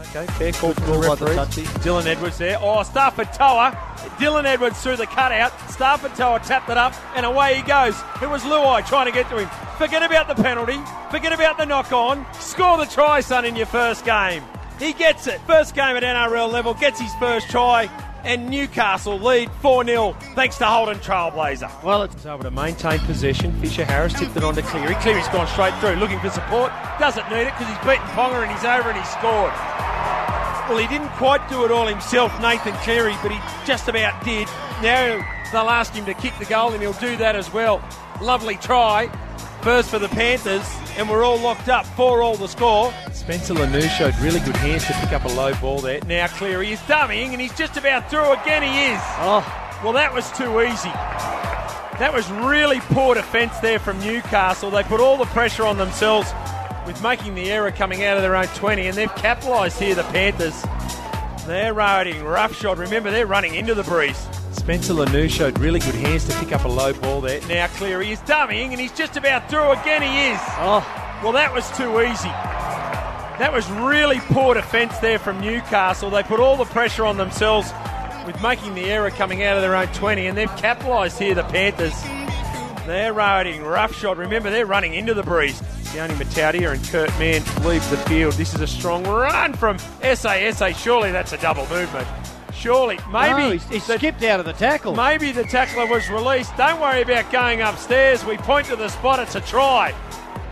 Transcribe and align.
Okay, 0.00 0.26
fair 0.32 0.52
call 0.52 0.72
from 0.72 0.84
the 0.84 0.92
call 0.92 1.08
by 1.08 1.14
the 1.14 1.24
referee. 1.26 1.64
Dylan 1.82 2.06
Edwards 2.06 2.38
there. 2.38 2.58
Oh, 2.60 2.82
Stafford 2.82 3.32
Toa. 3.32 3.72
Dylan 4.18 4.44
Edwards 4.44 4.82
through 4.82 4.96
the 4.96 5.06
cutout. 5.06 5.52
Stafford 5.70 6.14
Toa 6.14 6.40
tapped 6.40 6.70
it 6.70 6.76
up, 6.76 6.94
and 7.14 7.26
away 7.26 7.56
he 7.56 7.62
goes. 7.62 8.00
It 8.22 8.28
was 8.28 8.42
Luai 8.42 8.86
trying 8.86 9.06
to 9.06 9.12
get 9.12 9.28
to 9.30 9.38
him. 9.38 9.48
Forget 9.76 10.02
about 10.02 10.28
the 10.28 10.42
penalty. 10.42 10.78
Forget 11.10 11.32
about 11.32 11.58
the 11.58 11.66
knock 11.66 11.92
on. 11.92 12.26
Score 12.34 12.78
the 12.78 12.86
try, 12.86 13.20
son, 13.20 13.44
in 13.44 13.56
your 13.56 13.66
first 13.66 14.04
game. 14.04 14.42
He 14.78 14.94
gets 14.94 15.26
it. 15.26 15.40
First 15.42 15.74
game 15.74 15.96
at 15.96 16.02
NRL 16.02 16.50
level, 16.50 16.72
gets 16.72 16.98
his 16.98 17.14
first 17.16 17.50
try, 17.50 17.90
and 18.24 18.48
Newcastle 18.48 19.18
lead 19.18 19.50
4 19.60 19.84
0 19.84 20.16
thanks 20.34 20.56
to 20.58 20.64
Holden 20.64 20.98
Trailblazer. 20.98 21.82
Well, 21.82 22.02
it's 22.02 22.14
It's 22.14 22.26
able 22.26 22.40
to 22.40 22.50
maintain 22.50 22.98
possession. 23.00 23.52
Fisher 23.60 23.84
Harris 23.84 24.14
tipped 24.14 24.36
it 24.36 24.44
on 24.44 24.54
to 24.54 24.62
Cleary. 24.62 24.94
Cleary's 24.96 25.28
gone 25.28 25.46
straight 25.48 25.74
through, 25.80 25.96
looking 25.96 26.18
for 26.20 26.30
support. 26.30 26.72
Doesn't 26.98 27.28
need 27.30 27.42
it 27.42 27.52
because 27.58 27.68
he's 27.68 27.78
beaten 27.86 28.06
Ponga 28.08 28.42
and 28.42 28.50
he's 28.50 28.64
over 28.64 28.88
and 28.90 28.98
he's 28.98 29.08
scored. 29.10 29.52
Well, 30.70 30.78
he 30.78 30.86
didn't 30.86 31.10
quite 31.14 31.50
do 31.50 31.64
it 31.64 31.72
all 31.72 31.88
himself, 31.88 32.30
Nathan 32.40 32.72
Cleary, 32.84 33.16
but 33.24 33.32
he 33.32 33.40
just 33.66 33.88
about 33.88 34.24
did. 34.24 34.46
Now 34.80 35.18
they'll 35.50 35.68
ask 35.68 35.92
him 35.92 36.04
to 36.06 36.14
kick 36.14 36.32
the 36.38 36.44
goal 36.44 36.70
and 36.70 36.80
he'll 36.80 36.92
do 36.92 37.16
that 37.16 37.34
as 37.34 37.52
well. 37.52 37.82
Lovely 38.22 38.54
try. 38.54 39.08
First 39.62 39.90
for 39.90 39.98
the 39.98 40.06
Panthers, 40.10 40.64
and 40.96 41.10
we're 41.10 41.24
all 41.24 41.40
locked 41.40 41.68
up. 41.68 41.84
4 41.96 42.22
all 42.22 42.36
the 42.36 42.46
score. 42.46 42.94
Spencer 43.12 43.54
Leniu 43.54 43.88
showed 43.98 44.16
really 44.20 44.38
good 44.38 44.54
hands 44.58 44.86
to 44.86 44.92
pick 44.92 45.10
up 45.12 45.24
a 45.24 45.28
low 45.34 45.52
ball 45.54 45.80
there. 45.80 45.98
Now 46.06 46.28
Cleary 46.28 46.70
is 46.70 46.78
dummying 46.82 47.32
and 47.32 47.40
he's 47.40 47.56
just 47.58 47.76
about 47.76 48.08
through 48.08 48.30
again. 48.34 48.62
He 48.62 48.92
is. 48.92 49.00
oh, 49.18 49.80
Well, 49.82 49.94
that 49.94 50.14
was 50.14 50.30
too 50.38 50.60
easy. 50.60 50.92
That 51.98 52.12
was 52.14 52.30
really 52.30 52.78
poor 52.78 53.16
defence 53.16 53.58
there 53.58 53.80
from 53.80 53.98
Newcastle. 53.98 54.70
They 54.70 54.84
put 54.84 55.00
all 55.00 55.16
the 55.16 55.26
pressure 55.26 55.64
on 55.64 55.78
themselves 55.78 56.32
with 56.90 57.02
making 57.04 57.36
the 57.36 57.48
error 57.52 57.70
coming 57.70 58.02
out 58.02 58.16
of 58.16 58.22
their 58.24 58.34
own 58.34 58.48
20, 58.48 58.88
and 58.88 58.96
they've 58.96 59.14
capitalised 59.14 59.78
here, 59.78 59.94
the 59.94 60.02
Panthers. 60.04 60.60
They're 61.46 61.72
riding 61.72 62.24
roughshod. 62.24 62.80
Remember, 62.80 63.12
they're 63.12 63.28
running 63.28 63.54
into 63.54 63.74
the 63.74 63.84
breeze. 63.84 64.18
Spencer 64.50 64.92
Leniu 64.92 65.30
showed 65.30 65.56
really 65.60 65.78
good 65.78 65.94
hands 65.94 66.26
to 66.28 66.36
pick 66.40 66.50
up 66.50 66.64
a 66.64 66.68
low 66.68 66.92
ball 66.92 67.20
there. 67.20 67.40
Now 67.46 67.68
Cleary 67.68 68.10
is 68.10 68.18
dummying, 68.20 68.72
and 68.72 68.80
he's 68.80 68.90
just 68.90 69.16
about 69.16 69.48
through 69.48 69.70
again. 69.70 70.02
He 70.02 70.32
is. 70.32 70.40
oh, 70.58 71.20
Well, 71.22 71.30
that 71.32 71.54
was 71.54 71.64
too 71.76 72.00
easy. 72.00 72.28
That 73.38 73.52
was 73.52 73.70
really 73.70 74.18
poor 74.18 74.54
defence 74.54 74.98
there 74.98 75.20
from 75.20 75.40
Newcastle. 75.40 76.10
They 76.10 76.24
put 76.24 76.40
all 76.40 76.56
the 76.56 76.64
pressure 76.64 77.06
on 77.06 77.16
themselves 77.18 77.70
with 78.26 78.42
making 78.42 78.74
the 78.74 78.86
error 78.86 79.10
coming 79.10 79.44
out 79.44 79.56
of 79.56 79.62
their 79.62 79.76
own 79.76 79.86
20, 79.94 80.26
and 80.26 80.36
they've 80.36 80.56
capitalised 80.56 81.20
here, 81.20 81.36
the 81.36 81.44
Panthers. 81.44 81.94
They're 82.84 83.12
riding 83.12 83.62
roughshod. 83.62 84.18
Remember, 84.18 84.50
they're 84.50 84.66
running 84.66 84.94
into 84.94 85.14
the 85.14 85.22
breeze. 85.22 85.62
Gianni 85.92 86.14
Mataudia 86.14 86.72
and 86.72 86.84
Kurt 86.88 87.10
Mann 87.18 87.42
leave 87.66 87.88
the 87.90 87.96
field. 88.08 88.34
This 88.34 88.54
is 88.54 88.60
a 88.60 88.66
strong 88.66 89.02
run 89.04 89.52
from 89.54 89.76
SASA. 90.02 90.74
Surely 90.76 91.10
that's 91.10 91.32
a 91.32 91.38
double 91.38 91.66
movement. 91.68 92.06
Surely. 92.54 92.98
Maybe. 93.10 93.30
no, 93.42 93.50
he, 93.50 93.58
he 93.58 93.78
the- 93.80 93.98
skipped 93.98 94.22
out 94.22 94.38
of 94.38 94.46
the 94.46 94.52
tackle. 94.52 94.94
Maybe 94.94 95.32
the 95.32 95.44
tackler 95.44 95.86
was 95.86 96.08
released. 96.08 96.56
Don't 96.56 96.80
worry 96.80 97.02
about 97.02 97.30
going 97.32 97.60
upstairs. 97.60 98.24
We 98.24 98.36
point 98.36 98.66
to 98.68 98.76
the 98.76 98.88
spot. 98.88 99.18
It's 99.18 99.34
a 99.34 99.40
try. 99.40 99.94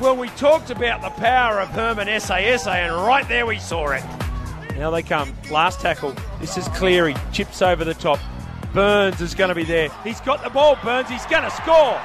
Well, 0.00 0.16
we 0.16 0.28
talked 0.30 0.70
about 0.70 1.00
the 1.00 1.10
power 1.10 1.60
of 1.60 1.68
Herman 1.70 2.08
SASA, 2.08 2.70
and 2.70 2.94
right 3.06 3.26
there 3.28 3.46
we 3.46 3.58
saw 3.58 3.92
it. 3.92 4.02
Now 4.76 4.90
they 4.90 5.02
come. 5.02 5.32
Last 5.50 5.80
tackle. 5.80 6.14
This 6.40 6.58
is 6.58 6.66
Cleary. 6.68 7.14
Chips 7.32 7.62
over 7.62 7.84
the 7.84 7.94
top. 7.94 8.18
Burns 8.74 9.20
is 9.20 9.34
going 9.34 9.48
to 9.50 9.54
be 9.54 9.64
there. 9.64 9.88
He's 10.02 10.20
got 10.20 10.42
the 10.42 10.50
ball, 10.50 10.76
Burns. 10.82 11.08
He's 11.08 11.24
going 11.26 11.44
to 11.44 11.50
score. 11.50 12.00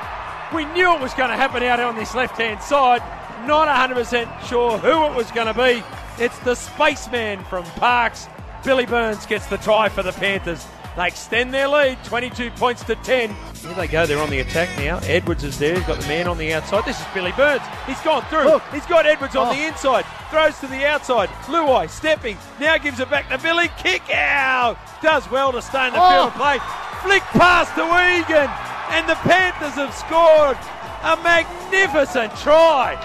We 0.53 0.65
knew 0.73 0.93
it 0.93 1.01
was 1.01 1.13
going 1.13 1.29
to 1.29 1.35
happen 1.35 1.63
out 1.63 1.79
on 1.79 1.95
this 1.95 2.13
left 2.13 2.37
hand 2.37 2.61
side. 2.61 3.01
Not 3.45 3.67
100% 3.67 4.47
sure 4.47 4.77
who 4.77 5.05
it 5.05 5.15
was 5.15 5.29
going 5.31 5.47
to 5.47 5.53
be. 5.53 5.83
It's 6.23 6.37
the 6.39 6.55
spaceman 6.55 7.43
from 7.45 7.63
Parkes. 7.63 8.27
Billy 8.63 8.85
Burns 8.85 9.25
gets 9.25 9.45
the 9.47 9.57
try 9.57 9.87
for 9.89 10.03
the 10.03 10.11
Panthers. 10.11 10.65
They 10.97 11.07
extend 11.07 11.53
their 11.53 11.67
lead, 11.67 11.99
22 12.05 12.49
points 12.51 12.83
to 12.85 12.95
10. 12.95 13.29
Here 13.29 13.73
they 13.75 13.87
go, 13.87 14.07
they're 14.07 14.17
on 14.17 14.31
the 14.31 14.39
attack 14.39 14.67
now. 14.79 14.97
Edwards 15.03 15.43
is 15.43 15.59
there, 15.59 15.75
he's 15.75 15.85
got 15.85 15.99
the 15.99 16.07
man 16.07 16.27
on 16.27 16.39
the 16.39 16.51
outside. 16.53 16.85
This 16.85 16.99
is 16.99 17.05
Billy 17.13 17.31
Burns. 17.33 17.61
He's 17.85 18.01
gone 18.01 18.23
through. 18.31 18.45
Look. 18.45 18.63
He's 18.73 18.85
got 18.87 19.05
Edwards 19.05 19.35
on 19.35 19.49
Oh. 19.49 19.53
the 19.53 19.67
inside. 19.67 20.05
Throws 20.31 20.57
to 20.59 20.67
the 20.67 20.87
outside. 20.87 21.29
Luai 21.45 21.87
stepping. 21.87 22.35
Now 22.59 22.79
gives 22.79 22.99
it 22.99 23.11
back 23.11 23.29
to 23.29 23.37
Billy. 23.37 23.69
Kick 23.77 24.09
out. 24.11 24.77
Does 25.03 25.29
well 25.29 25.51
to 25.51 25.61
stay 25.61 25.85
in 25.87 25.93
the 25.93 25.99
Oh. 26.01 26.09
field 26.09 26.27
of 26.29 26.33
oh. 26.35 26.37
play. 26.39 26.59
Flick 27.03 27.23
pass 27.37 27.69
to 27.75 27.83
Egan. 27.83 28.49
And 28.89 29.07
the 29.07 29.15
Panthers 29.15 29.73
have 29.75 29.93
scored 29.93 30.57
a 31.03 31.15
magnificent 31.21 32.35
try. 32.37 32.97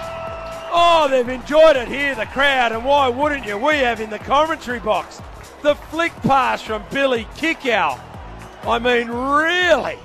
Oh, 0.74 1.06
they've 1.10 1.28
enjoyed 1.28 1.76
it 1.76 1.88
here, 1.88 2.14
the 2.14 2.26
crowd, 2.26 2.72
and 2.72 2.84
why 2.84 3.08
wouldn't 3.08 3.44
you? 3.46 3.58
We 3.58 3.74
have 3.78 4.00
in 4.00 4.10
the 4.10 4.18
commentary 4.18 4.80
box 4.80 5.20
the 5.62 5.74
flick 5.74 6.12
pass 6.22 6.62
from 6.62 6.82
Billy 6.90 7.26
Kickout. 7.36 8.00
I 8.64 8.78
mean, 8.78 9.08
really? 9.08 9.98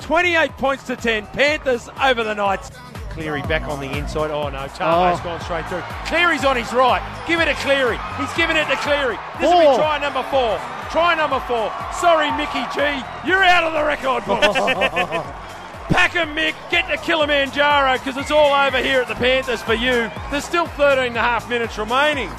28 0.00 0.50
points 0.58 0.84
to 0.88 0.96
10. 0.96 1.26
Panthers 1.28 1.88
over 2.02 2.22
the 2.24 2.34
Knights. 2.34 2.70
Cleary 3.10 3.42
back 3.42 3.62
on 3.68 3.78
the 3.80 3.90
inside. 3.98 4.30
Oh 4.30 4.48
no, 4.48 4.66
Tarbo's 4.68 5.20
Oh. 5.20 5.24
gone 5.24 5.40
straight 5.40 5.66
through. 5.68 5.82
Cleary's 6.06 6.44
on 6.44 6.56
his 6.56 6.72
right. 6.72 7.02
Give 7.26 7.40
it 7.40 7.44
to 7.46 7.54
Cleary. 7.54 7.98
He's 8.18 8.32
giving 8.34 8.56
it 8.56 8.66
to 8.68 8.76
Cleary. 8.76 9.18
This 9.38 9.48
will 9.52 9.62
Four. 9.62 9.72
be 9.72 9.76
try 9.78 9.98
number 9.98 10.22
four. 10.30 10.58
Try 10.90 11.14
number 11.14 11.40
four. 11.40 11.70
Sorry, 12.00 12.30
Mickey 12.32 12.64
G. 12.74 12.80
You're 13.26 13.44
out 13.44 13.64
of 13.64 13.72
the 13.74 13.84
record 13.84 14.24
books. 14.24 15.28
Pack 15.88 16.16
'em, 16.16 16.34
Mick. 16.34 16.54
Get 16.70 16.88
to 16.88 16.96
Kilimanjaro 16.96 17.94
because 17.94 18.16
it's 18.16 18.30
all 18.30 18.52
over 18.52 18.78
here 18.78 19.00
at 19.00 19.08
the 19.08 19.14
Panthers 19.14 19.62
for 19.62 19.74
you. 19.74 20.10
There's 20.30 20.44
still 20.44 20.66
13 20.66 21.08
and 21.08 21.16
a 21.16 21.20
half 21.20 21.48
minutes 21.48 21.78
remaining. 21.78 22.30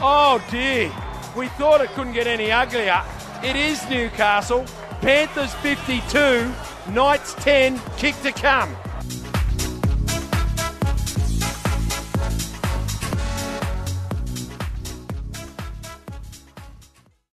Oh 0.00 0.42
dear. 0.50 0.90
We 1.36 1.48
thought 1.48 1.80
it 1.80 1.90
couldn't 1.94 2.14
get 2.14 2.26
any 2.26 2.50
uglier. 2.50 3.02
It 3.42 3.56
is 3.56 3.88
Newcastle. 3.88 4.64
Panthers 5.00 5.54
52, 5.54 6.52
Knights 6.90 7.34
10, 7.34 7.80
kick 7.96 8.20
to 8.22 8.32
come. 8.32 8.76